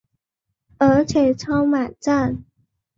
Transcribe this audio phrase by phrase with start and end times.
[0.79, 2.35] 而且超满载